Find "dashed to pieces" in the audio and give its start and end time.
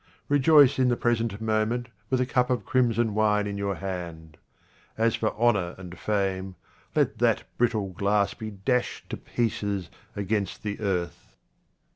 8.49-9.91